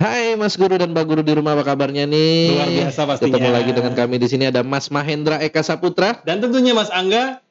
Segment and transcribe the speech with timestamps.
[0.00, 2.56] Hai Mas Guru dan Mbak Guru di rumah apa kabarnya nih?
[2.56, 3.36] Luar biasa pastinya.
[3.36, 7.44] Ketemu lagi dengan kami di sini ada Mas Mahendra Eka Saputra Dan tentunya Mas Angga,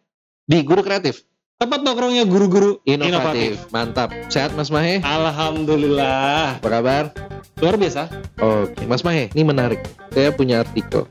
[0.50, 1.22] di Guru Kreatif
[1.62, 3.70] tempat nongkrongnya guru-guru Inovatif.
[3.70, 4.10] Mantap.
[4.34, 5.06] Sehat Mas Mahe?
[5.06, 6.58] Alhamdulillah.
[6.58, 7.04] Apa kabar?
[7.62, 8.10] Luar biasa.
[8.42, 9.80] Oke, Mas Mahe, ini menarik.
[10.10, 11.06] Saya punya artikel.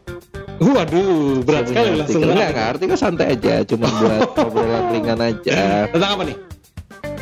[0.59, 2.23] Waduh, berat Saya sekali langsung.
[2.27, 5.87] enggak, artikel santai aja, cuma buat obrolan ringan aja.
[5.87, 6.37] Tentang apa nih?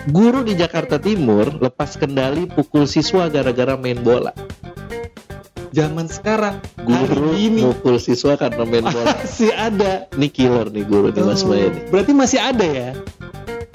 [0.08, 4.32] Guru di Jakarta Timur lepas kendali pukul siswa gara-gara main bola.
[5.76, 9.12] Zaman sekarang, Guru ini mukul siswa karena main bola.
[9.20, 10.08] masih ada.
[10.16, 11.82] Ini killer nih guru di Mas Oh, Mahe nih.
[11.92, 12.90] Berarti masih ada ya?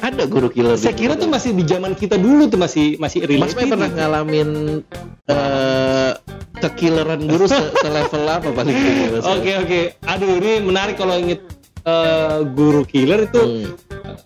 [0.01, 0.81] Ada guru killer.
[0.81, 3.53] Saya kira tuh masih di zaman kita dulu tuh masih masih Mas relate.
[3.61, 4.49] Mai pernah ngalamin
[5.29, 6.11] eh
[6.57, 8.75] kekilleran guru se selevel apa paling?
[9.21, 9.81] Oke oke.
[10.09, 11.45] Aduh ini menarik kalau inget
[11.85, 13.39] eh, guru killer itu.
[13.39, 13.65] Hmm,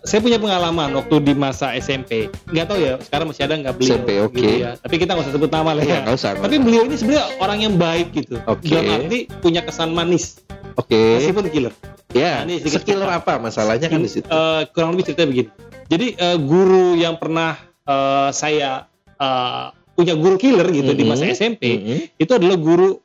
[0.00, 2.32] Saya punya pengalaman waktu di masa SMP.
[2.48, 3.92] Nggak tahu ya sekarang masih ada nggak beliau.
[3.94, 4.32] SMP, oke.
[4.34, 4.70] gitu ya.
[4.76, 5.98] Tapi kita nggak usah sebut nama lah ya.
[6.02, 8.40] nggak usah, Tapi beliau ini sebenarnya orang yang baik gitu.
[8.44, 8.64] Oke.
[8.66, 10.40] Dalam arti punya kesan manis.
[10.74, 10.96] Oke.
[11.20, 11.74] Meskipun killer.
[12.10, 13.22] Ya, Nah, ini sekiller cerita.
[13.22, 14.26] apa masalahnya kan di situ?
[14.26, 15.48] Eh, kurang lebih ceritanya begini.
[15.86, 21.34] Jadi eh, guru yang pernah eh, saya eh, punya guru killer gitu di masa Mhm.
[21.34, 21.96] SMP Mhm.
[22.16, 22.96] itu adalah guru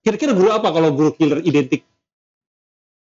[0.00, 1.82] kira-kira guru apa kalau guru killer identik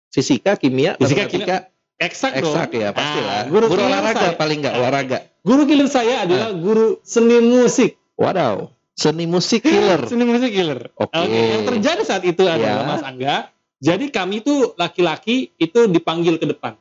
[0.07, 1.57] Fisika, kimia, Fisika, matematika,
[2.01, 3.31] eksak dong eksak ya pastilah.
[3.31, 5.17] Ah, guru killer olahraga saya- paling nggak olahraga.
[5.39, 10.01] guru killer saya adalah guru seni musik Wadaw, seni musik killer.
[10.11, 11.13] seni musik killer Oke.
[11.21, 12.89] yang terjadi saat itu adalah Ya.
[12.89, 13.35] Mas Angga
[13.77, 16.73] jadi kami itu laki-laki itu dipanggil ke depan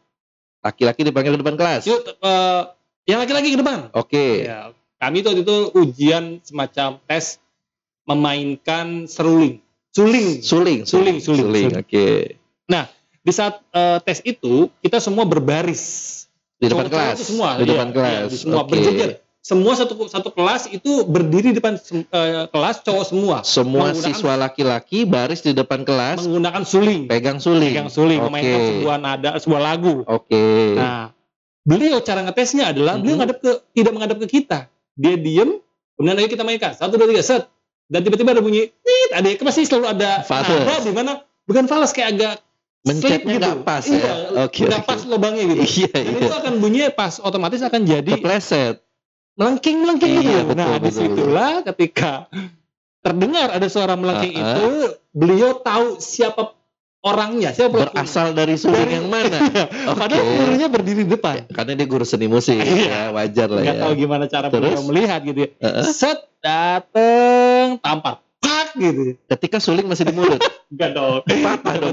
[0.61, 1.85] Laki-laki dipanggil ke depan kelas.
[1.85, 2.63] yuk eh,
[3.07, 4.45] yang laki-laki ke depan Oke.
[4.45, 7.41] Ya, kami itu waktu itu ujian semacam tes
[8.05, 10.41] memainkan seruling, suling.
[10.41, 11.69] Suling, Suling, suling, suling.
[11.79, 12.37] Oke.
[13.21, 15.83] Di saat eh, tes itu kita semua berbaris.
[16.57, 17.17] Di depan Cowok-cowok kelas.
[17.17, 18.29] itu semua, Di iya, depan iya, kelas.
[18.29, 18.71] di semua Oke.
[18.71, 19.11] berjejer.
[19.41, 25.09] Semua satu satu kelas itu berdiri di depan eh, kelas cowok semua Semua siswa laki-laki
[25.09, 27.73] baris di depan kelas, menggunakan suling, pegang suling.
[27.73, 28.29] pegang suling, Oke.
[28.29, 30.05] memainkan sebuah nada, sebuah lagu.
[30.05, 30.77] Oke.
[30.77, 31.09] Nah,
[31.63, 33.21] beliau cara ngetesnya adalah beliau Mhm.
[33.25, 34.59] ngadep ke tidak menghadap ke kita.
[34.93, 35.57] Dia diem,
[35.97, 36.77] kemudian ayo kita mainkan.
[36.77, 37.49] Satu, dua, tiga, set.
[37.89, 38.69] Dan tiba-tiba ada bunyi,
[39.11, 40.45] ada pasti selalu ada Fals.
[40.47, 41.13] nada di mana
[41.43, 42.35] bukan falas kayak agak
[42.81, 43.39] Mencetnya slip gitu.
[43.39, 43.93] nggak pas ya?
[43.93, 44.89] Iya, Oke, nggak oke.
[44.89, 45.63] pas lubangnya gitu.
[45.63, 46.21] Iya, Dan iya.
[46.23, 48.77] itu akan bunyi pas otomatis akan jadi Kepleset.
[49.35, 50.41] melengking melengking Iya, gitu.
[50.47, 52.13] betul, nah, betul, di situlah ketika
[52.99, 54.49] terdengar ada suara melengking Ah, ah.
[54.51, 54.69] itu,
[55.11, 56.53] beliau tahu siapa
[57.01, 57.89] orangnya, siapa.
[57.89, 59.39] Berasal dari suling Dari- yang mana?
[59.93, 59.97] Oke.
[59.97, 61.49] Padahal gurunya berdiri di depan.
[61.49, 63.01] Karena dia guru seni musik, ya Iya.
[63.11, 63.83] wajar lah nggak ya.
[63.83, 64.61] tahu gimana cara Terus?
[64.63, 65.49] beliau melihat gitu ya.
[65.59, 65.85] Heeh.
[65.87, 68.21] Set dateng tampar.
[68.37, 69.21] Pak gitu.
[69.27, 70.41] Ketika suling masih di mulut,
[70.73, 71.21] Enggak dong.
[71.25, 71.93] patah dong.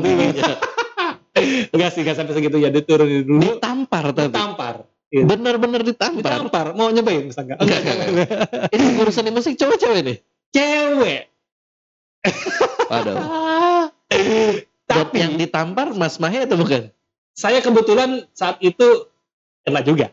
[1.72, 3.42] Enggak sih, enggak sampai segitu ya diturun dulu.
[3.44, 4.34] Ditampar tapi.
[4.34, 4.76] Tampar.
[5.08, 5.24] Gitu.
[5.24, 6.32] Bener-bener ditampar.
[6.36, 6.66] Ditampar.
[6.76, 7.56] Mau nyobain Mas Angga?
[7.64, 8.28] Enggak, enggak,
[8.76, 10.18] Ini guru seni musik cowok-cowok nih.
[10.52, 11.22] Cewek.
[12.92, 13.18] Waduh.
[14.88, 16.92] Tapi yang ditampar Mas Mahe atau bukan?
[17.38, 19.06] saya kebetulan saat itu
[19.62, 20.10] kena juga.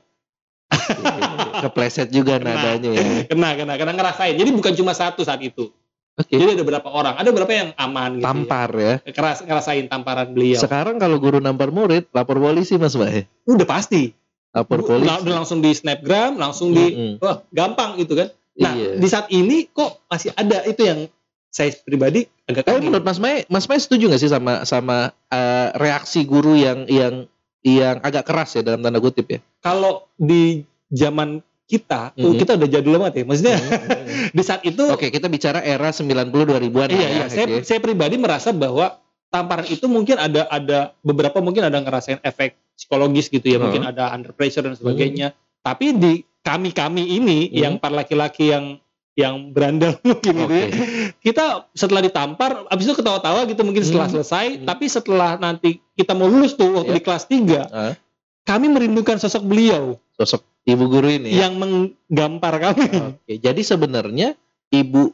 [1.64, 2.52] Kepleset juga Kena.
[2.52, 3.04] nadanya ya.
[3.24, 4.36] Kena, kena, kena ngerasain.
[4.36, 5.72] Jadi bukan cuma satu saat itu.
[6.14, 6.30] Oke.
[6.30, 7.18] Jadi ada beberapa orang.
[7.18, 8.26] Ada beberapa yang aman gitu.
[8.26, 8.94] Tampar ya.
[9.02, 9.10] Ya.
[9.10, 10.62] Keras, ngerasain tamparan beliau.
[10.62, 13.26] Sekarang kalau guru nampar murid, lapor polisi Mas Mahe.
[13.44, 14.14] Udah pasti.
[14.54, 15.10] Lapor polisi.
[15.10, 17.12] udah langsung di snapgram, langsung di Mm-mm.
[17.18, 18.30] wah gampang gitu kan.
[18.54, 18.94] Nah, Iya.
[18.94, 21.10] di saat ini kok masih ada itu yang
[21.50, 22.86] saya pribadi agak Tapi kaget.
[22.86, 27.26] menurut Mas Mai, Mas Mai setuju nggak sih sama sama eh, reaksi guru yang yang
[27.66, 29.42] yang agak keras ya dalam tanda kutip ya?
[29.58, 32.38] Kalau di zaman kita, tuh Mhm.
[32.38, 33.24] kita udah jadul banget ya.
[33.24, 33.56] Maksudnya
[34.36, 37.64] di saat itu Oke, kita bicara era 90 2000-an iya lah iya, ya, saya oke.
[37.64, 43.26] saya pribadi merasa bahwa tamparan itu mungkin ada ada beberapa mungkin ada ngerasain efek psikologis
[43.26, 43.66] gitu ya, Hmm.
[43.66, 45.32] mungkin ada under pressure dan sebagainya.
[45.58, 47.56] Tapi di kami-kami ini Hmm.
[47.56, 48.76] yang para laki-laki yang
[49.14, 50.68] yang berandal mungkin gitu ya.
[51.16, 54.20] Kita setelah ditampar abis itu ketawa-tawa gitu mungkin setelah Hmm.
[54.20, 54.66] selesai Hmm.
[54.66, 56.96] tapi setelah nanti kita mau lulus tuh waktu Ya.
[56.98, 57.94] di kelas 3 Ah,
[58.42, 61.46] kami merindukan sosok beliau sosok ibu guru ini ya.
[61.46, 62.86] yang menggampar kami
[63.18, 64.38] Oke, jadi sebenarnya
[64.70, 65.10] ibu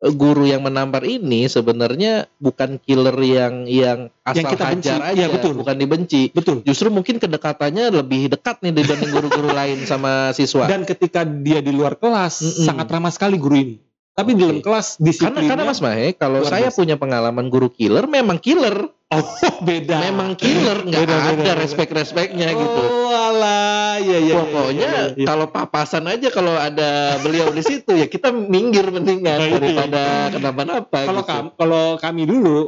[0.00, 4.88] eh, guru yang menampar ini sebenarnya bukan killer yang yang asal Yang kita benci.
[4.88, 5.52] hajar aja, Iya, betul.
[5.56, 6.22] bukan dibenci.
[6.32, 10.64] betul Justru mungkin kedekatannya lebih dekat nih dibanding guru-guru lain sama siswa.
[10.64, 12.64] dan ketika dia di luar kelas Mm-mm.
[12.64, 13.76] sangat ramah sekali guru ini
[14.18, 18.10] tapi di dalam kelas karena disiplinnya karena Mas Mahe, kalau saya punya pengalaman guru killer,
[18.10, 19.24] memang killer, oh
[19.68, 21.52] beda memang killer, nggak beda, ada beda.
[21.56, 22.80] respect-respectnya gitu.
[22.84, 25.26] oh alah ya ya Pokoknya ya, ya, ya.
[25.26, 30.02] kalau papasan aja kalau ada beliau di situ ya kita minggir mendingan Oh, iya, daripada
[30.04, 30.32] iya.
[30.36, 31.30] kenapa-napa kalau gitu.
[31.32, 32.58] kami kalau kami dulu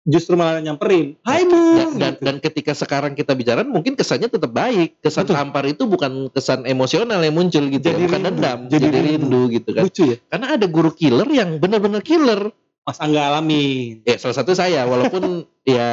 [0.00, 1.12] justru malah nyamperin.
[1.22, 1.60] Hai Bu.
[1.76, 2.24] dan, dan, gitu.
[2.24, 5.36] dan ketika sekarang kita bicara mungkin kesannya tetap baik kesan Betul.
[5.36, 8.06] tampar itu bukan kesan emosional yang muncul gitu Jadi ya.
[8.08, 8.30] bukan rindu.
[8.40, 9.12] dendam Jadi jadi, rindu.
[9.28, 10.16] rindu gitu kan lucu ya.
[10.32, 12.48] karena ada guru killer yang benar-benar killer
[12.90, 14.02] Mas Angga alamin.
[14.02, 15.88] ya salah satu saya walaupun ya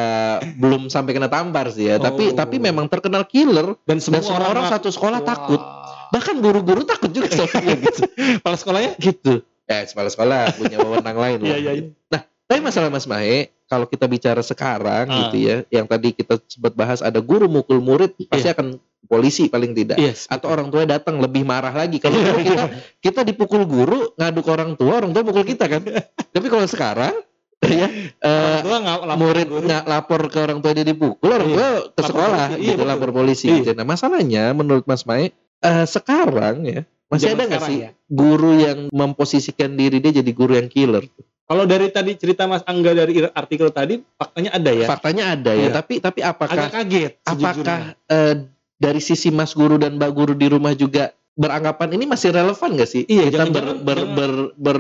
[0.53, 2.33] belum sampai kena tampar sih ya tapi Oh.
[2.33, 5.27] tapi memang terkenal killer Dan semua, dan semua orang, satu sekolah Wah.
[5.27, 5.61] takut
[6.07, 8.01] bahkan guru-guru takut juga dia gitu
[8.39, 8.91] Kepala sekolahnya?
[8.97, 9.33] gitu
[9.63, 12.19] eh kepala sekolah punya wewenang lain Iya, iya, iya.
[12.47, 15.17] Tapi masalah Mas Mahe, kalau kita bicara sekarang Ah.
[15.27, 19.75] gitu ya, yang tadi kita sempat bahas ada guru mukul murid, pasti akan polisi paling
[19.75, 19.99] tidak.
[19.99, 20.31] Yes.
[20.31, 21.99] Atau orang tua datang lebih marah lagi.
[21.99, 22.63] Kalau dulu kita
[23.03, 25.83] kita dipukul guru, ngadu ke orang tua, orang tua mukul kita kan.
[26.31, 27.15] Tapi kalau sekarang
[27.57, 27.87] ya
[28.21, 31.57] Orang tua nggak lapor murid nggak lapor ke orang tua dia dipukul, orang Iya.
[31.57, 32.63] tua ke Lapor sekolah polisi.
[32.63, 33.55] Iya, gitu, lapor polisi Iya.
[33.59, 33.71] gitu.
[33.75, 37.89] Nah, masalahnya menurut Mas Mae eh, sekarang ya masih Zaman ada nggak sih ya?
[38.07, 41.03] guru yang memposisikan diri dia jadi guru yang killer?
[41.47, 44.83] Kalau dari tadi cerita Mas Angga dari artikel tadi, faktanya ada ya.
[44.85, 45.69] Faktanya ada ya, Iya.
[45.71, 47.11] tapi tapi apakah Agak kaget.
[47.23, 48.33] apakah eh,
[48.75, 52.91] dari sisi Mas Guru dan Mbak Guru di rumah juga beranggapan ini masih relevan gak
[52.91, 53.07] sih?
[53.07, 54.31] Iya, kita ber, jangan-jangan- ber, jangan- ber,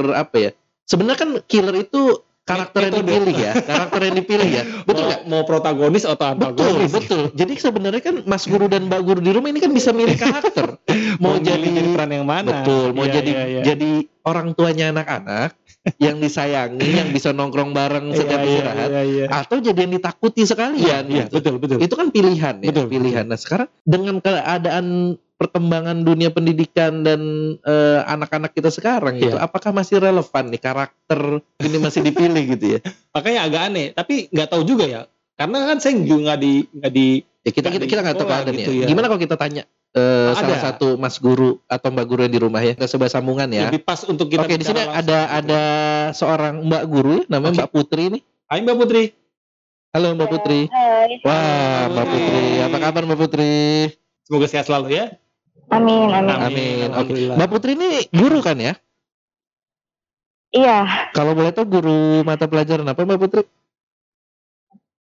[0.03, 0.51] ber- apa ya?
[0.83, 2.01] Sebenarnya kan killer itu
[2.47, 4.63] karakter yang dipilih ya, karakter yang dipilih ya.
[4.87, 5.21] Betul mau, nggak?
[5.27, 6.91] mau protagonis atau Betul, antagonis?
[6.95, 7.23] betul.
[7.35, 10.79] Jadi sebenarnya kan Mas Guru dan Mbak Guru di rumah ini kan bisa milih karakter.
[11.21, 12.63] mau milih jadi peran yang mana?
[12.63, 13.61] betul, mau Iya, jadi iya, iya.
[13.67, 13.91] jadi
[14.23, 15.51] orang tuanya anak-anak
[16.03, 19.25] yang disayangi, yang bisa nongkrong bareng setiap Iya, iya, istirahat, iya, iya.
[19.27, 21.03] atau jadi yang ditakuti sekalian.
[21.07, 21.77] Iya, gitu betul, betul.
[21.83, 27.21] itu kan pilihan ya Betul, pilihan nah sekarang dengan keadaan perkembangan dunia pendidikan dan
[27.59, 29.45] eh, anak-anak kita sekarang gitu Iya.
[29.45, 31.21] apakah masih relevan nih karakter
[31.61, 32.79] ini masih dipilih gitu ya
[33.15, 35.01] Makanya agak aneh, tapi nggak tahu juga ya.
[35.33, 37.07] Karena kan saya juga nggak di nggak di
[37.41, 38.85] ya kita kita Nggak kita nggak tahu keadaannya gitu ya.
[38.85, 40.35] gimana kalau kita tanya eh, Ada.
[40.35, 43.69] salah satu mas guru atau mbak guru yang di rumah ya kita coba sambungan ya
[43.69, 45.37] lebih pas untuk kita oke di sini ada gitu.
[45.39, 45.61] ada
[46.11, 47.59] seorang mbak guru ya, namanya Oke.
[47.59, 49.03] mbak Putri nih Hai Mbak Putri.
[49.89, 51.13] halo mbak Putri Hai.
[51.21, 52.05] wah mbak.
[52.07, 53.55] Putri apa kabar mbak Putri
[54.23, 55.05] Semoga sehat selalu ya.
[55.67, 56.35] Amin, amin.
[56.37, 56.87] Amin.
[56.95, 57.11] Oke.
[57.11, 57.35] Alhamdulillah.
[57.35, 58.73] mbak Putri ini guru kan ya
[60.47, 63.43] Iya, Kalau boleh tahu guru mata pelajaran apa Mbak Putri?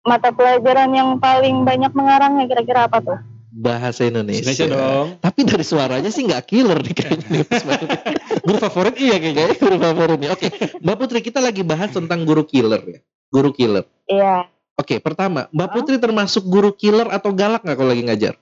[0.05, 3.17] mata pelajaran yang paling banyak mengarangnya kira-kira apa tuh?
[3.49, 4.45] Bahasa Indonesia.
[4.53, 5.07] Indonesia dong.
[5.17, 7.27] Tapi dari suaranya sih nggak killer nih kayaknya.
[7.29, 7.97] nih, Mas Mbak Putri.
[8.45, 9.33] Guru favorit iya kayaknya.
[9.33, 10.29] Kayaknya guru favorit nih.
[10.33, 10.47] Oke,
[10.81, 12.99] Mbak Putri kita lagi bahas tentang guru killer ya.
[13.33, 13.85] Guru killer.
[14.05, 14.45] Iya.
[14.77, 18.33] Oke, pertama, Mbak Putri termasuk guru killer atau galak nggak kalau lagi ngajar?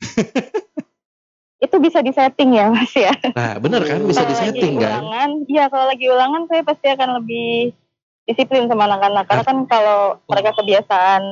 [1.64, 3.16] Itu bisa disetting ya, Mas ya.
[3.32, 5.00] Nah, bener kan bisa Kalau disetting lagi kan?
[5.00, 7.72] ulangan, iya kalau lagi ulangan saya pasti akan lebih
[8.24, 11.22] disiplin sama anak-anak karena kan kalau mereka kebiasaan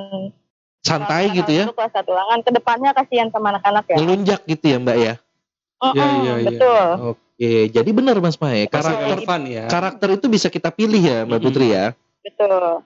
[0.82, 1.64] Santai kalau gitu ya.
[1.70, 3.96] kelas satu ulangan ke depannya kasihan sama anak-anak ya.
[4.00, 5.14] Ngelunjak gitu ya Mbak ya.
[5.82, 6.48] Mm-mm, Iya, iya, iya.
[6.48, 6.84] Betul.
[7.14, 8.66] Oke, jadi benar Mas Mae.
[8.66, 9.64] Karakter relevan ya.
[9.70, 11.38] karakter itu bisa kita pilih ya Mbak.
[11.38, 11.94] Putri ya.
[12.24, 12.82] Betul.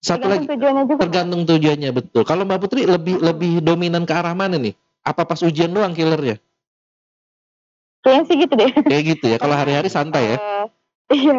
[0.00, 1.00] Satu lagi Tergantung tujuannya juga.
[1.04, 2.22] tergantung tujuannya betul.
[2.24, 4.72] Kalau Mbak Putri lebih lebih dominan ke arah mana nih?
[5.04, 6.40] Apa pas ujian doang killernya?
[8.00, 8.70] Kayaknya sih gitu deh.
[8.82, 9.36] Kayak gitu ya.
[9.36, 10.36] Kalau hari-hari santai ya.
[10.36, 10.66] Eh,
[11.16, 11.38] iya.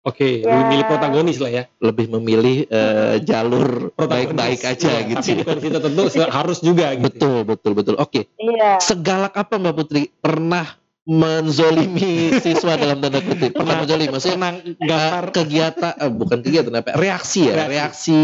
[0.00, 0.54] Oke, Ya.
[0.54, 1.62] lebih milih protagonis lah ya.
[1.78, 5.20] Lebih memilih eh, jalur baik-baik aja Iya, gitu.
[5.20, 5.38] Tapi ya.
[5.42, 6.02] bukan kita tentu
[6.38, 7.04] harus juga gitu.
[7.04, 7.94] Betul, betul, betul.
[7.98, 8.30] Oke.
[8.34, 8.78] Iya.
[8.78, 10.64] Segalak apa Mbak Putri pernah
[11.04, 13.52] menzolimi siswa dalam tanda kutip?
[13.52, 16.90] Pernah menzolimi maksudnya Pernah gambar kegiatan eh, bukan kegiatan apa?
[16.94, 17.68] Reaksi ya, Reaksi.
[17.68, 18.20] reaksi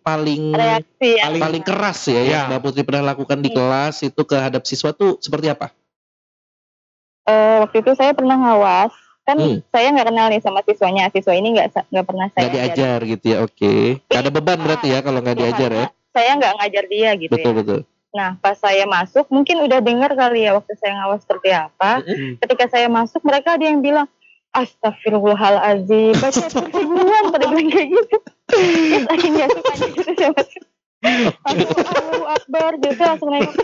[0.00, 1.22] paling Reaksi ya.
[1.28, 2.42] paling- paling keras ya, yang Ya.
[2.48, 3.54] Mbak Putri pernah lakukan di Iya.
[3.54, 5.70] kelas itu kehadap siswa tuh seperti apa?
[7.28, 8.88] Eh, waktu itu saya pernah ngawas
[9.22, 9.60] kan Hmm.
[9.68, 13.24] saya nggak kenal nih sama siswanya siswa ini nggak nggak pernah saya Nggak diajar gitu
[13.28, 13.74] ya, oke.
[14.02, 15.86] Nggak ada beban berarti ya kalau nggak Iya, diajar ya.
[16.08, 17.80] saya nggak ngajar dia gitu Betul ya betul.
[18.08, 22.40] nah pas saya masuk mungkin udah dengar kali ya waktu saya ngawas seperti apa Hmm.
[22.40, 24.08] ketika saya masuk mereka ada yang bilang
[24.50, 26.40] Astagfirullahaladzim baca
[26.72, 28.16] ribuan pada bilang kayak gitu
[28.48, 30.62] terus nggak sukanya gitu saya masuk
[31.44, 33.54] langsung Allahu Akbar gitu langsung nengok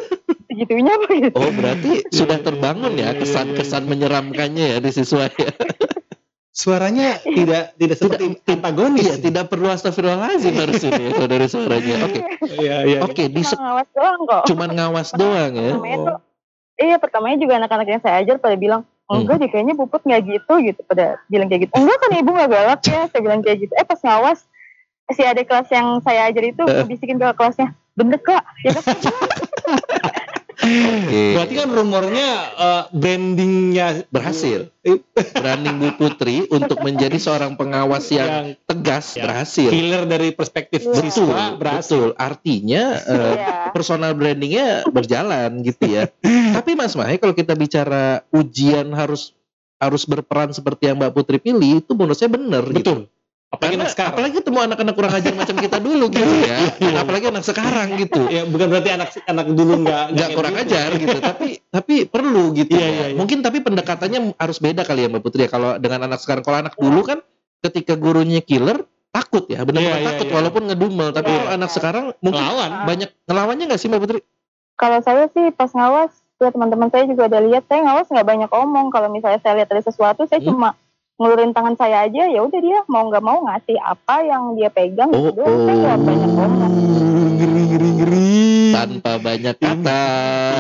[0.55, 5.51] segitunya apa gitu Oh berarti sudah terbangun ya kesan-kesan menyeramkannya ya di siswa ya.
[6.49, 9.03] suaranya tidak tidak seperti antagonis.
[9.03, 11.95] Iya tidak perlu astagfirullahaladzim harus ini ya kalau dari suaranya.
[12.07, 12.21] Oke
[12.55, 12.99] Iya, iya.
[13.01, 15.71] oke di Cuma se- ngawas doang kok cuman ngawas doang ya.
[15.75, 16.19] pertamanya tuh
[16.77, 19.21] iya pertamanya juga anak-anak yang saya ajar pada bilang Hmm.
[19.21, 22.49] enggak deh kayaknya puput nggak gitu gitu pada bilang kayak gitu enggak kan ibu nggak
[22.49, 24.41] galak ya saya bilang kayak gitu eh pas ngawas
[25.11, 26.87] si adik kelas yang saya ajar itu Eh.
[26.87, 28.81] bisikin ke kelasnya bener kak ya kan
[30.65, 31.25] Oke.
[31.37, 34.73] Berarti kan rumornya eh, brandingnya berhasil.
[34.81, 35.01] Eh,
[35.33, 39.25] Branding Bu Putri untuk menjadi seorang pengawas yang yang tegas Ya.
[39.25, 39.69] berhasil.
[39.69, 40.91] killer dari perspektif Iya.
[40.91, 42.01] Betul, siswa berhasil.
[42.01, 42.09] betul.
[42.17, 43.55] Artinya eh, Iya.
[43.71, 46.09] personal brandingnya berjalan gitu ya.
[46.25, 49.33] Tapi Mas Mahe kalau kita bicara ujian harus
[49.77, 53.05] harus berperan seperti yang Mbak Putri pilih itu menurut saya benar gitu.
[53.55, 54.13] Apalagi Karena, anak sekarang.
[54.13, 56.57] apalagi ketemu anak-anak kurang ajar macam kita dulu gitu ya.
[56.97, 58.23] apalagi anak sekarang gitu.
[58.27, 60.67] Ya bukan berarti anak anak dulu nggak nggak kurang begitu.
[60.69, 62.91] ajar gitu tapi tapi perlu gitu Iya, ya.
[62.91, 63.15] iya, iya.
[63.15, 66.59] mungkin tapi pendekatannya harus beda kali ya mbak Putri ya kalau dengan anak sekarang kalau
[66.61, 67.19] anak dulu kan
[67.61, 70.35] ketika gurunya killer takut ya benar-benar Iya, iya, takut iya.
[70.35, 71.77] walaupun ngedumel tapi Iya, kalau anak iya.
[71.77, 72.71] sekarang mungkin Lawan.
[72.85, 74.21] banyak ngelawannya nggak sih mbak Putri
[74.75, 78.51] Kalau saya sih pas ngawas, ya teman-teman saya juga udah lihat, saya ngawas nggak banyak
[78.51, 78.91] omong.
[78.91, 80.51] Kalau misalnya saya lihat ada sesuatu, saya Hmm.
[80.51, 80.69] cuma
[81.15, 85.15] ngulurin tangan saya aja, ya udah dia mau nggak mau ngasih apa yang dia pegang,
[85.15, 85.59] oh, gitu doang.
[85.63, 86.73] Saya nggak banyak omong.
[87.35, 88.31] Ngeri ngeri ngeri.
[88.75, 90.03] tanpa banyak kata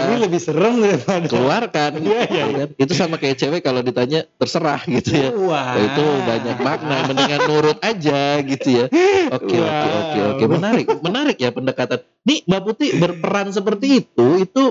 [0.07, 1.27] Ini lebih serem daripada.
[1.27, 2.65] keluarkan Iya, iya, iya.
[2.71, 5.75] itu sama kayak cewek kalau ditanya terserah gitu ya Wah.
[5.75, 8.87] Oh, itu banyak makna mendingan nurut aja gitu ya
[9.35, 9.99] oke oke Wow.
[9.99, 14.63] oke oke menarik menarik ya pendekatan nih mbak Putih berperan seperti itu itu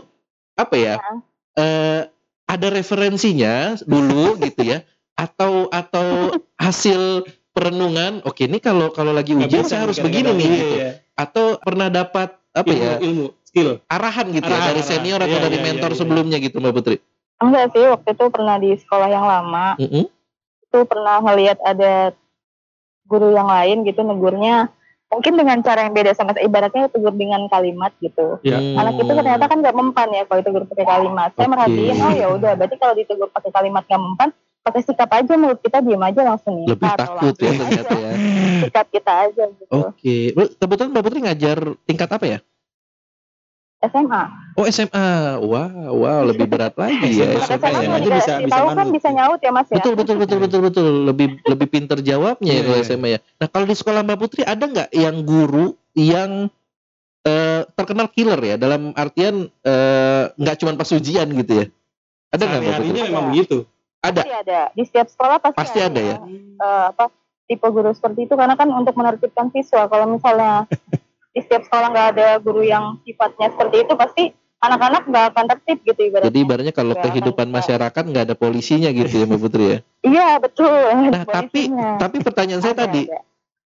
[0.55, 0.95] apa ya
[1.59, 2.01] eh,
[2.47, 9.61] ada referensinya dulu gitu ya atau atau hasil perenungan oke ini kalau kalau lagi ujian
[9.61, 10.91] bisa saya harus begini nih Iya, gitu iya.
[11.13, 13.69] atau pernah dapat apa ilmu, ya ilmu skill.
[13.85, 14.89] arahan gitu ya Arahan, dari arahan.
[14.89, 16.01] senior atau Iya, dari iya, mentor iya, iya.
[16.01, 16.97] sebelumnya gitu mbak Putri
[17.43, 20.07] Enggak sih, waktu itu pernah di sekolah yang lama, Mm-mm.
[20.63, 22.15] itu pernah ngelihat ada
[23.03, 24.71] guru yang lain gitu negurnya,
[25.11, 28.39] mungkin dengan cara yang beda sama ibaratnya tegur dengan kalimat gitu.
[28.47, 28.63] Iya.
[28.63, 28.79] Hmm.
[28.79, 31.29] Anak itu ternyata kan nggak mempan ya kalau ditegur pakai kalimat.
[31.35, 31.51] Saya Oke.
[31.51, 34.29] merhatiin, oh ya udah, berarti kalau ditegur pakai kalimat nggak mempan,
[34.63, 36.67] pakai sikap aja mulut kita diam aja langsung nih.
[36.71, 38.11] lebih takut ya ternyata ya
[38.63, 39.67] Sikap kita aja gitu.
[39.69, 40.15] oke
[40.55, 42.39] kebetulan mbak Putri ngajar tingkat apa ya
[43.83, 44.23] SMA.
[44.55, 45.07] Oh SMA,
[45.43, 47.83] wow, wow lebih berat lagi ya Kalau SMA SMA ya.
[47.83, 49.75] kan aja bisa, bisa- tahu kan bisa nyaut ya mas ya.
[49.75, 52.87] Betul betul betul betul betul lebih lebih pinter jawabnya ya Iya, kalau iya.
[52.87, 53.19] SMA ya.
[53.35, 56.47] Nah kalau di sekolah Mbak Putri ada nggak yang guru yang
[57.23, 61.65] eh, terkenal killer ya dalam artian eh, nggak cuma pas ujian gitu ya?
[62.31, 62.87] Ada nggak Mbak Putri?
[62.87, 63.57] Harinya memang begitu.
[64.03, 64.61] Ada, Pasti ada.
[64.75, 66.17] Di setiap sekolah pasti, pasti ada ya.
[66.19, 67.07] eh, apa
[67.47, 70.67] tipe guru seperti itu karena kan untuk menertibkan siswa kalau misalnya
[71.31, 74.23] di setiap sekolah nggak ada guru yang sifatnya seperti itu pasti
[74.59, 76.27] anak-anak nggak akan tertib gitu ibaratnya.
[76.31, 79.77] Jadi ibaratnya kalau akan kehidupan masyarakat nggak ada polisinya gitu ya Mbak Putri ya.
[80.13, 80.71] Iya betul.
[81.11, 81.89] Nah tapi Polisinya.
[81.99, 83.19] tapi pertanyaan saya Ada, tadi ada.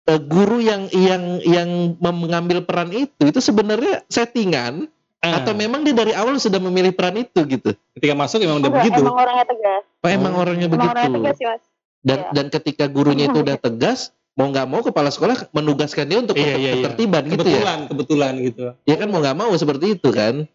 [0.08, 4.88] eh, guru yang yang yang mengambil peran itu itu sebenarnya settingan
[5.26, 7.74] Ah, atau memang dia dari awal sudah memilih peran itu gitu?
[7.92, 9.02] ketika masuk emang udah begitu.
[9.02, 9.84] Emang orangnya tegas.
[9.98, 10.42] Oh, emang Oh.
[10.42, 10.94] orangnya Emang begitu.
[10.94, 11.62] orangnya tegas sih mas.
[12.00, 12.30] Dan Iya.
[12.32, 14.00] dan ketika gurunya itu udah tegas,
[14.34, 16.72] mau nggak mau kepala sekolah menugaskan dia untuk Iya, iya, iya.
[16.80, 17.58] ketertiban gitu ya.
[17.58, 18.64] Kebetulan, kebetulan gitu.
[18.84, 20.46] Ya kan mau nggak mau seperti itu kan.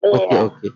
[0.00, 0.40] Oke Iya.
[0.42, 0.68] oke.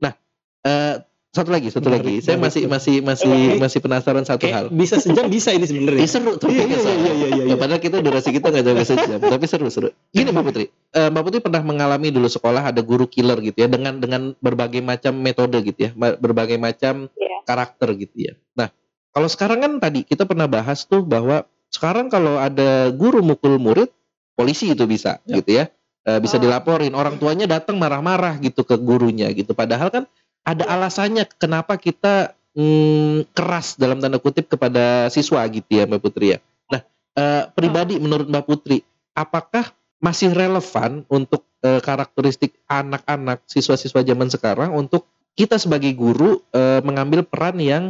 [0.00, 0.12] Nah
[0.60, 0.94] eh,
[1.34, 2.14] satu lagi satu Menarik, lagi.
[2.22, 2.46] Saya menarik.
[2.46, 3.58] masih masih masih Oke.
[3.58, 4.70] masih penasaran satu hal.
[4.70, 6.00] Kayak bisa sejam bisa ini sebenarnya.
[6.00, 6.46] Ini seru tuh.
[6.46, 7.54] Iya, iya, iya, iya, iya, Ya, iya.
[7.58, 9.88] padahal kita durasi kita nggak jauh sejam, tapi seru-seru.
[10.08, 13.66] Gini Mbak Putri, Eh, Mbak Putri pernah mengalami dulu sekolah ada guru killer gitu ya,
[13.66, 17.36] dengan dengan berbagai macam metode gitu ya, berbagai macam Iya.
[17.42, 18.32] karakter gitu ya.
[18.54, 18.70] Nah,
[19.10, 23.90] kalau sekarang kan tadi kita pernah bahas tuh bahwa sekarang kalau ada guru mukul murid,
[24.32, 25.42] polisi itu bisa Ya.
[25.42, 25.66] gitu ya,
[26.04, 26.42] Eh, bisa Ah.
[26.44, 26.92] dilaporin.
[26.92, 29.56] Orang tuanya datang marah-marah gitu ke gurunya gitu.
[29.56, 30.04] Padahal kan
[30.44, 36.36] ada alasannya kenapa kita hmm, keras dalam tanda kutip kepada siswa gitu ya Mbak Putri
[36.36, 36.38] ya.
[36.70, 36.80] Nah,
[37.16, 38.84] eh, pribadi menurut Mbak Putri,
[39.16, 46.80] apakah masih relevan untuk eh, karakteristik anak-anak siswa-siswa zaman sekarang untuk kita sebagai guru eh,
[46.84, 47.84] mengambil peran yang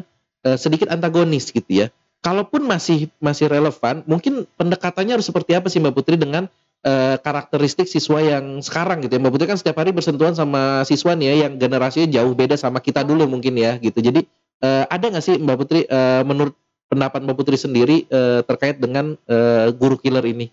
[0.44, 1.86] sedikit antagonis gitu ya.
[2.20, 6.52] Kalaupun masih masih relevan, mungkin pendekatannya harus seperti apa sih Mbak Putri dengan
[6.84, 9.20] eh, karakteristik siswa yang sekarang gitu ya.
[9.24, 12.78] Mbak Putri kan setiap hari bersentuhan sama siswa nih ya yang generasinya jauh beda sama
[12.84, 13.98] kita dulu mungkin ya gitu.
[13.98, 14.28] Jadi
[14.60, 16.54] eh, ada nggak sih Mbak Putri eh, menurut
[16.92, 20.52] pendapat Mbak Putri sendiri eh, terkait dengan eh, guru killer ini?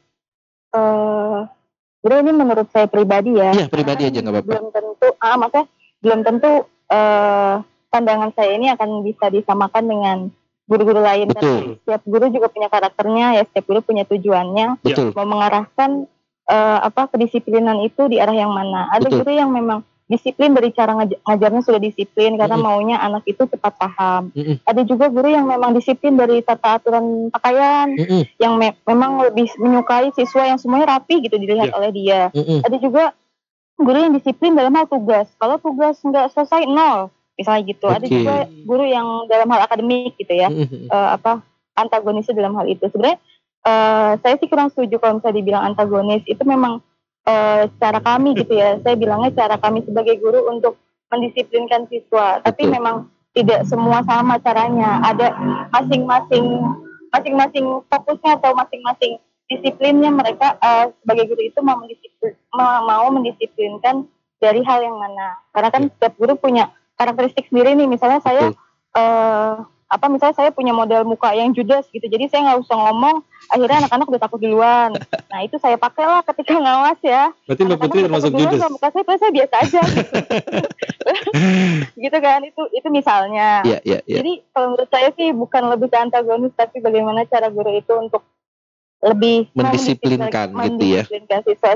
[0.72, 1.40] Eh,
[2.02, 3.52] bro ini menurut saya pribadi ya.
[3.52, 4.50] Iya pribadi aja nggak apa-apa.
[4.50, 5.66] Belum tentu, ah maksudnya
[6.02, 6.52] belum tentu
[6.90, 7.56] eh,
[7.92, 10.18] pandangan saya ini akan bisa disamakan dengan
[10.72, 11.28] guru-guru lain.
[11.28, 11.44] Betul.
[11.44, 14.80] Karena setiap guru juga punya karakternya ya, setiap guru punya tujuannya.
[14.80, 15.12] Betul.
[15.12, 16.08] Mau mengarahkan
[16.48, 18.90] eh, apa kedisiplinan itu di arah yang mana.
[18.90, 19.18] Ada Betul.
[19.22, 22.68] guru yang memang disiplin dari cara ngaj- ngajarnya sudah disiplin karena Mm-mm.
[22.68, 24.28] maunya anak itu cepat paham.
[24.36, 24.60] Mm-mm.
[24.68, 29.48] Ada juga guru yang memang disiplin dari tata aturan pakaian, Mm-mm, yang me- memang lebih
[29.56, 31.78] menyukai siswa yang semuanya rapi gitu dilihat Iya.
[31.80, 32.22] oleh dia.
[32.36, 32.60] mm-mm.
[32.60, 33.16] Ada juga
[33.80, 35.32] guru yang disiplin dalam hal tugas.
[35.40, 37.08] Kalau tugas nggak selesai nol,
[37.40, 37.88] misalnya gitu.
[37.88, 38.12] Ada Oke.
[38.12, 38.36] juga
[38.68, 40.92] guru yang dalam hal akademik gitu ya, Mm-mm.
[40.92, 41.40] eh, apa
[41.72, 42.84] antagonisnya dalam hal itu.
[42.92, 43.16] Sebenarnya
[43.66, 46.24] eh, saya sih kurang setuju kalau misalnya dibilang antagonis.
[46.26, 46.82] Itu memang
[47.26, 48.78] eh, cara kami gitu ya.
[48.82, 50.78] Saya bilangnya cara kami sebagai guru untuk
[51.12, 52.42] mendisiplinkan siswa.
[52.42, 52.74] Tapi Betul.
[52.78, 52.96] memang
[53.32, 55.02] tidak semua sama caranya.
[55.06, 55.28] Ada
[55.72, 56.46] masing-masing
[57.12, 59.20] masing-masing fokusnya atau masing-masing
[59.52, 64.08] disiplinnya mereka eh, sebagai guru itu mau mendisiplin, ma- mau mendisiplinkan
[64.40, 65.36] dari hal yang mana.
[65.52, 67.88] Karena kan setiap guru punya karakteristik sendiri nih.
[67.92, 69.68] Misalnya saya Betul.
[69.92, 73.84] Apa misalnya saya punya model muka yang judes gitu jadi saya nggak usah ngomong akhirnya
[73.84, 74.96] anak-anak udah takut duluan
[75.32, 78.62] nah itu saya pakai lah ketika ngawas ya Berarti Mbak Putri termasuk judes.
[78.72, 80.16] muka saya saya biasa aja gitu.
[82.08, 84.18] gitu kan itu itu misalnya Iya, iya, iya.
[84.24, 88.24] jadi kalau menurut saya sih bukan lebih ke antagonis tapi bagaimana cara guru itu untuk
[89.02, 91.04] lebih Mendisiplinkan gitu ya.
[91.04, 91.74] mendisiplinkan siswa.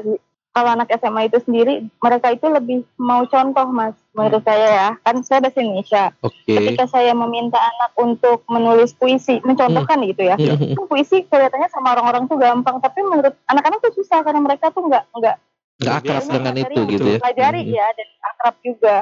[0.56, 5.20] Kalau anak SMA itu sendiri mereka itu lebih mau contoh mas menurut saya ya kan
[5.20, 6.48] saya bahasa Indonesia Oke.
[6.48, 10.56] ketika saya meminta anak untuk menulis puisi mencontohkan gitu ya Iya.
[10.56, 14.88] kan puisi kelihatannya sama orang-orang tuh gampang tapi menurut anak-anak tuh susah karena mereka tuh
[14.88, 15.36] nggak nggak
[15.76, 17.20] Nggak akrab dengan itu Pelajari- gitu ya.
[17.20, 17.74] pelajari Mhm.
[17.74, 18.96] ya dan akrab juga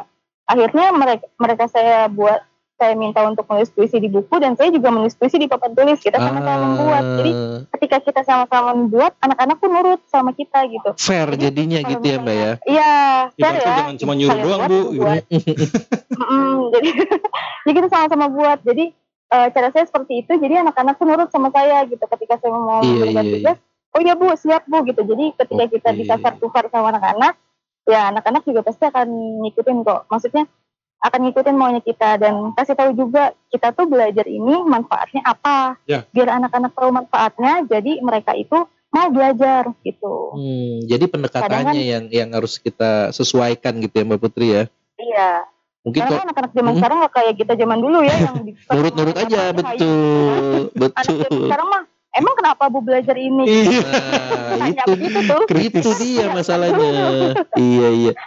[0.43, 2.41] akhirnya mereka mereka saya buat
[2.83, 5.95] saya minta untuk menulis puisi di buku dan saya juga menulis puisi di papan tulis.
[5.97, 7.03] Kita sama-sama membuat.
[7.23, 10.91] Jadi Ah, ketika kita sama-sama membuat anak-anak pun nurut sama kita gitu.
[10.99, 12.51] Fair Jadi, jadinya gitu ya mbak ya.
[12.67, 12.91] iya
[13.31, 13.71] fair ya.
[13.79, 14.99] jangan cuma nyuruh Kalian doang, buat, Bu, gitu.
[14.99, 15.23] buat.
[16.19, 16.89] Mm-mm, jadi
[17.63, 18.59] jadi kita sama-sama buat.
[18.61, 18.85] Jadi
[19.31, 20.33] eh, cara saya seperti itu.
[20.35, 23.57] Jadi anak-anak tuh nurut sama saya gitu ketika saya mau Iya, memberikan iya, tugas.
[23.93, 25.01] Oh iya bu siap bu gitu.
[25.01, 25.97] Jadi ketika kita Oke.
[26.03, 27.33] bisa tukar sama anak-anak
[27.83, 29.07] ya anak-anak juga pasti akan
[29.45, 30.01] ngikutin kok.
[30.09, 30.43] Maksudnya
[31.03, 36.07] akan ngikutin maunya kita dan kasih tahu juga kita tuh belajar ini manfaatnya apa Ya.
[36.10, 38.55] biar anak-anak tahu manfaatnya jadi mereka itu
[38.88, 44.03] mau belajar gitu Hmm, jadi pendekatannya Kadang kan- yang yang harus kita sesuaikan gitu ya
[44.03, 44.63] mbak Putri ya.
[44.95, 45.43] iya
[45.83, 46.79] Mungkin karena kan anak-anak zaman Mm.
[46.79, 48.36] sekarang nggak kayak kita zaman dulu ya yang
[48.69, 49.53] nurut-nurut aja Hayu.
[49.53, 51.43] betul anak zaman betul.
[51.43, 51.81] sekarang mah
[52.13, 53.81] emang kenapa bu belajar ini Iya.
[54.53, 56.91] Nah, itu begitu tuh itu dia masalahnya.
[57.57, 58.13] iya iya.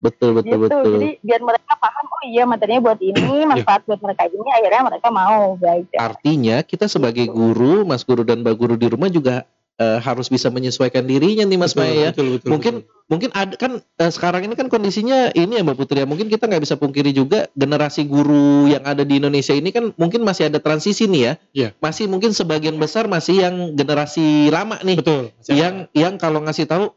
[0.00, 0.92] Betul betul gitu betul.
[0.96, 5.08] jadi biar mereka paham oh iya materinya buat ini manfaat buat mereka ini akhirnya mereka
[5.12, 9.44] mau belajar Artinya kita sebagai guru, Mas Guru dan Mbak Guru di rumah juga
[9.76, 12.10] eh, harus bisa menyesuaikan dirinya nih Mas Betul, Maya ya.
[12.12, 13.08] betul, betul, Mungkin betul.
[13.12, 16.06] mungkin ada kan eh, sekarang ini kan kondisinya ini ya Mbak Putri ya.
[16.08, 20.24] Mungkin kita nggak bisa pungkiri juga generasi guru yang ada di Indonesia ini kan mungkin
[20.24, 21.32] masih ada transisi nih ya.
[21.52, 21.68] Iya.
[21.76, 24.96] Masih mungkin sebagian besar masih yang generasi lama nih.
[24.96, 25.28] betul.
[25.52, 26.96] Yang yang kalau ngasih tahu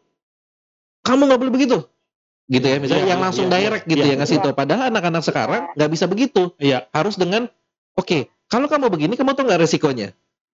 [1.04, 1.78] kamu nggak boleh begitu
[2.54, 4.14] gitu ya misalnya Iya, yang langsung iya, direct gitu iya.
[4.14, 4.44] ya ngasih Iya.
[4.46, 6.86] tahu padahal anak-anak sekarang nggak bisa begitu Iya.
[6.90, 7.50] harus dengan
[7.94, 10.13] oke kalau kamu begini kamu tuh nggak resikonya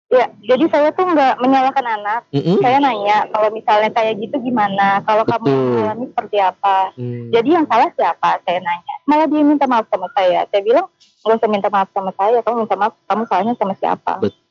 [0.08, 2.56] ya jadi saya tuh nggak menyalahkan anak Mm-mm.
[2.58, 7.28] saya nanya kalau misalnya kayak gitu gimana kalau kamu mengalami seperti apa Hmm.
[7.28, 11.36] jadi yang salah siapa saya nanya malah dia minta maaf sama saya saya bilang nggak
[11.36, 14.46] usah minta maaf sama saya kamu minta maaf kamu salahnya sama siapa betul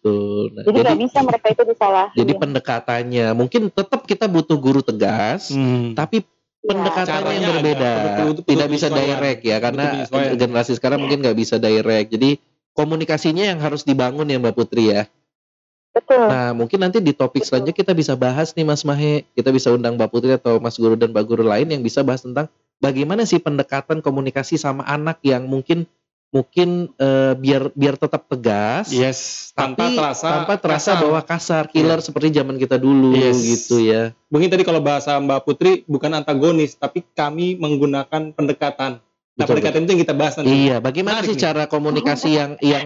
[0.54, 4.86] Nah, jadi jadi nggak bisa mereka itu disalahin jadi pendekatannya mungkin tetap kita butuh guru
[4.86, 5.92] tegas Hmm.
[5.94, 6.37] tapi Ya.
[6.68, 7.92] Pendekatannya yang berbeda.
[7.96, 9.84] Perlu- perlu tidak bisa direct ya karena
[10.36, 12.12] generasi sekarang mungkin nggak bisa direct.
[12.12, 12.38] Jadi
[12.78, 15.10] komunikasinya yang harus dibangun ya Mbak Putri ya.
[15.98, 16.30] Betul.
[16.30, 17.50] Nah, mungkin nanti di topik Betul.
[17.50, 19.26] selanjutnya kita bisa bahas nih Mas Mahe.
[19.34, 22.22] Kita bisa undang Mbak Putri atau Mas Guru dan Mbak Guru lain yang bisa bahas
[22.22, 22.46] tentang
[22.78, 25.90] bagaimana sih pendekatan komunikasi sama anak yang mungkin
[26.28, 31.02] mungkin eh, biar biar tetap tegas, Yes, tanpa tapi terasa tanpa terasa kasar.
[31.02, 33.40] bahwa kasar, killer seperti zaman kita dulu Yes.
[33.40, 34.12] gitu ya.
[34.28, 39.00] Mungkin tadi kalau bahasa Mbak Putri bukan antagonis, tapi kami menggunakan pendekatan.
[39.00, 40.50] Nah, Betul, pendekatan itu yang kita bahas nanti.
[40.52, 41.44] Iya, bagaimana Menarik sih nih.
[41.48, 42.86] cara komunikasi yang yang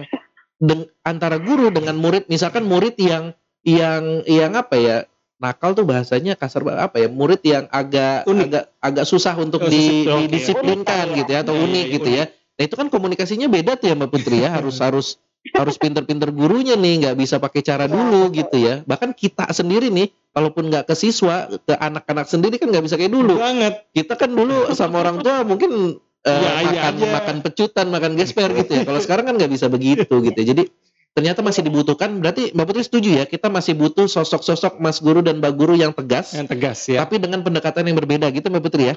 [0.56, 2.28] deng- antara guru dengan murid?
[2.28, 4.96] Misalkan murid yang yang yang apa ya?
[5.42, 7.10] Nakal tuh bahasanya kasar apa ya?
[7.10, 8.46] Murid yang agak Unik.
[8.46, 10.30] agak agak susah untuk Oh, di, oke.
[10.30, 12.24] didisiplinkan Unik, gitu ya atau Iya, unik iya, gitu ya.
[12.52, 14.52] Nah, itu kan komunikasinya beda tuh ya Mbak Putri ya.
[14.52, 15.06] Harus harus
[15.50, 18.86] harus pinter-pinter gurunya nih, nggak bisa pakai cara Iya, dulu gitu ya.
[18.86, 23.10] Bahkan kita sendiri nih, kalaupun nggak ke siswa, ke anak-anak sendiri kan nggak bisa kayak
[23.10, 23.90] dulu Banget.
[23.90, 27.06] kita kan dulu sama orang tua mungkin Iya, iya makan aja.
[27.18, 28.82] makan pecutan, makan gesper gitu ya.
[28.86, 30.38] Kalau sekarang kan nggak bisa begitu gitu.
[30.38, 30.46] ya.
[30.54, 30.70] Jadi
[31.12, 32.14] ternyata masih dibutuhkan.
[32.22, 33.24] Berarti Mbak Putri setuju ya?
[33.26, 37.02] Kita masih butuh sosok-sosok Mas Guru dan Mbak Guru yang tegas, Yang tegas ya.
[37.02, 38.96] tapi dengan pendekatan yang berbeda gitu Mbak Putri ya.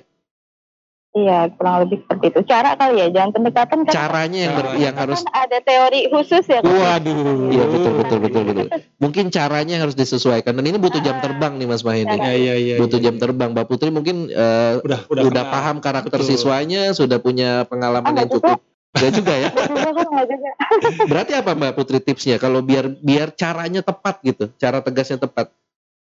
[1.16, 4.84] Iya kurang lebih seperti itu cara kali ya jangan pendekatan kan Caranya yang ber- Caranya.
[4.84, 6.68] yang harus kan ada teori khusus ya kan?
[6.68, 7.50] Waduh.
[7.50, 8.66] Iya betul betul betul betul.
[9.00, 12.06] Mungkin caranya yang harus disesuaikan dan ini butuh jam terbang nih Mas Mahen.
[12.12, 12.76] Iya, iya, iya.
[12.76, 13.06] Butuh iya.
[13.10, 13.56] jam terbang.
[13.56, 15.54] Mbak Putri mungkin eh, Udah, udah, udah, kenal.
[15.56, 16.30] paham karakter Betul.
[16.30, 18.60] siswanya, sudah punya pengalaman Ah, yang cukup.
[18.96, 19.50] Enggak juga ya.
[19.72, 20.52] Juga juga
[21.12, 25.52] Berarti apa Mbak Putri tipsnya kalau biar biar caranya tepat gitu, cara tegasnya tepat.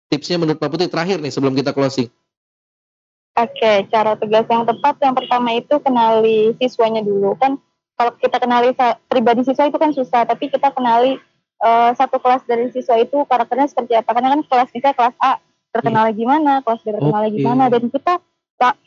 [0.08, 2.10] Tipsnya menurut Mbak Putri terakhir nih sebelum kita closing.
[3.38, 7.62] Oke, cara tegas yang tepat yang pertama itu kenali siswanya dulu kan.
[7.94, 8.74] Kalau kita kenali
[9.06, 11.22] pribadi siswa itu kan susah, tapi kita kenali
[11.58, 14.10] eh, satu kelas dari siswa itu karakternya seperti apa.
[14.10, 15.38] Karena kan kelas kita kelas A
[15.70, 17.34] terkenal gimana, kelas B terkenal Oke.
[17.38, 18.14] gimana, dan kita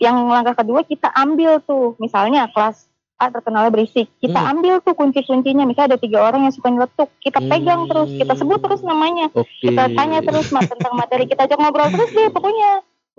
[0.03, 2.91] yang langkah kedua kita ambil tuh, misalnya kelas
[3.23, 4.59] A terkenalnya berisik, kita Hmm.
[4.59, 5.63] ambil tuh kunci-kuncinya.
[5.63, 7.91] Misalnya ada tiga orang yang suka nyeletuk, kita pegang Hmm.
[7.93, 9.47] terus, kita sebut terus namanya, Oke.
[9.63, 12.71] kita tanya terus tentang materi, kita ajak ngobrol terus deh pokoknya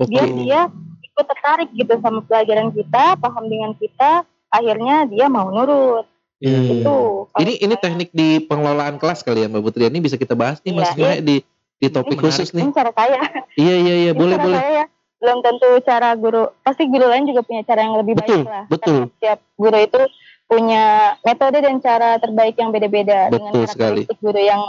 [0.01, 0.09] Oke.
[0.11, 0.61] biar dia
[1.21, 6.09] ikut tertarik gitu sama pelajaran kita, paham dengan kita, akhirnya dia mau nurut.
[6.41, 6.81] Hmm.
[6.81, 6.97] Itu.
[7.37, 9.85] Ini ini teknik di pengelolaan kelas kali ya Mbak Putri.
[9.85, 11.45] Ini bisa kita bahas nih Mas Iya, di
[11.77, 12.65] di topik Ini khusus nih.
[12.65, 13.21] Ini cara saya.
[13.53, 14.57] Iya iya iya boleh cara boleh.
[14.57, 14.85] saya ya.
[15.21, 16.49] Belum tentu cara guru.
[16.65, 18.65] Pasti guru lain juga punya cara yang lebih Betul, baik lah.
[18.65, 18.97] betul.
[19.05, 20.01] Karena setiap guru itu
[20.49, 20.83] punya
[21.21, 24.01] metode dan cara terbaik yang beda-beda dengan Betul sekali.
[24.09, 24.61] karakteristik guru yang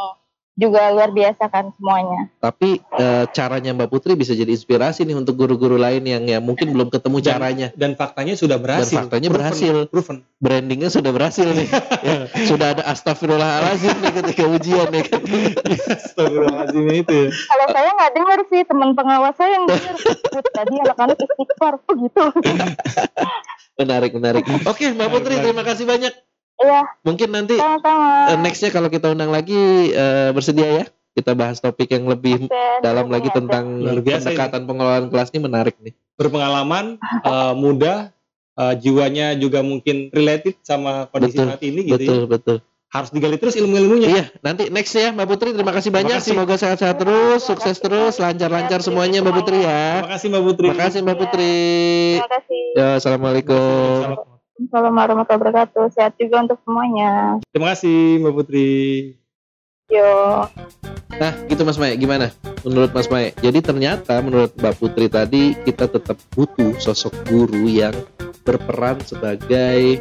[0.52, 2.28] juga luar biasa kan semuanya.
[2.36, 6.70] Tapi eh, caranya Mbak Putri bisa jadi inspirasi nih untuk guru-guru lain yang ya mungkin
[6.70, 7.68] belum ketemu Dan- caranya.
[7.72, 8.92] Dan faktanya sudah berhasil.
[8.94, 9.40] faktanya Proven.
[9.40, 9.74] berhasil.
[9.88, 10.16] Proven.
[10.38, 11.68] Brandingnya sudah berhasil nih.
[12.02, 15.22] Ya, sudah ada astagfirullahalazim nih ketika ujian nih kan.
[15.88, 17.28] Astagfirullahaladzim itu ya.
[17.30, 19.94] Kalau saya nggak dengar sih teman pengawas saya yang dengar.
[20.02, 22.22] "Put, tadi anak-anak istighfar oh gitu.
[23.74, 24.44] Menarik menarik.
[24.66, 26.12] Oke Mbak Putri terima kasih banyak.
[26.62, 28.30] Iya, Mungkin nanti sama-sama.
[28.30, 30.84] eh, nextnya kalau kita undang lagi eh, bersedia ya.
[31.12, 35.28] Kita bahas topik yang lebih Oke, dalam lagi ya, tentang Luar biasa pendekatan pengelolaan kelas
[35.36, 35.92] ini menarik nih.
[36.16, 38.16] Berpengalaman, eh, muda,
[38.56, 42.30] eh, jiwanya juga mungkin related sama kondisi Betul, saat ini gitu Betul ya.
[42.30, 42.56] betul.
[42.92, 44.08] Harus digali terus ilmu-ilmunya.
[44.08, 45.48] Iya, nanti next ya Mbak Putri.
[45.52, 46.16] Terima kasih banyak.
[46.20, 46.32] kasih.
[46.32, 50.00] Semoga sehat-sehat terus, sukses terus, lancar-lancar semuanya Mbak Putri ya.
[50.00, 50.66] Terima kasih Mbak Putri.
[50.68, 51.56] Terima kasih Mbak Putri.
[52.20, 52.62] Terima kasih.
[52.76, 53.56] Ya, assalamualaikum.
[54.00, 55.84] Assalamualaikum warahmatullahi wabarakatuh.
[55.92, 57.40] Sehat juga untuk semuanya.
[57.52, 58.70] Terima kasih Mbak Putri.
[59.92, 60.48] Yo.
[61.20, 62.32] Nah, gitu Mas Mae, gimana?
[62.64, 63.36] Menurut Mas Mae.
[63.44, 67.92] Jadi ternyata menurut Mbak Putri tadi kita tetap butuh sosok guru yang
[68.42, 70.00] berperan sebagai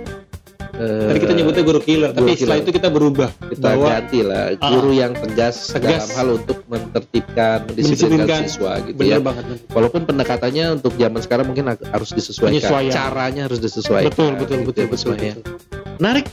[0.74, 2.64] eh, Tadi kita nyebutnya guru killer, tapi guru setelah killer.
[2.64, 5.90] itu kita berubah kita bahwa ganti lah guru yang tegas, Tegas.
[5.98, 9.20] dalam hal untuk menertibkan, mendisiplinkan siswa gitu benar ya.
[9.20, 9.44] banget.
[9.70, 14.10] Walaupun pendekatannya untuk zaman sekarang mungkin harus disesuaikan, caranya harus disesuaikan.
[14.10, 15.34] Betul, betul, Gitu betul, ya, betul, Mae, ya.
[15.34, 15.54] betul.
[15.98, 16.26] Menarik.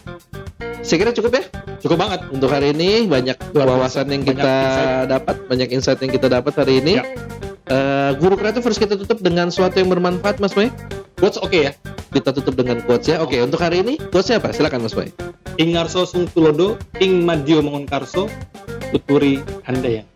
[0.79, 1.45] Saya kira cukup ya
[1.79, 2.21] Cukup banget.
[2.31, 5.07] untuk hari ini banyak wawasan yang Banyak kita insight.
[5.11, 6.93] dapat, banyak insight yang kita dapat hari ini.
[6.95, 7.05] Ya.
[7.67, 10.73] Eh, guru kreatif harus kita tutup dengan sesuatu yang bermanfaat, Mas Boy.
[11.19, 11.75] Quotes oke ya.
[12.15, 13.19] Kita tutup dengan quotes ya.
[13.19, 14.55] Oke, untuk hari ini quotesnya apa?
[14.55, 15.11] Silakan Mas Boy.
[15.59, 18.31] Ing ngarso sung tulodo, ing madio mangun karso,
[18.95, 20.07] tuturi handaya.